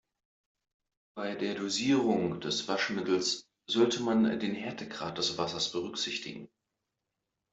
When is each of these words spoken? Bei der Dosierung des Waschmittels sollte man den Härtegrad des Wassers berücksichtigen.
Bei 1.15 1.35
der 1.35 1.53
Dosierung 1.53 2.39
des 2.41 2.67
Waschmittels 2.67 3.45
sollte 3.67 4.01
man 4.01 4.23
den 4.39 4.55
Härtegrad 4.55 5.19
des 5.19 5.37
Wassers 5.37 5.71
berücksichtigen. 5.71 6.49